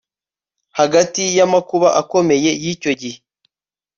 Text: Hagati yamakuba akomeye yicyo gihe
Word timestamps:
Hagati 0.77 1.23
yamakuba 1.39 1.87
akomeye 2.01 2.49
yicyo 2.63 2.91
gihe 3.01 3.17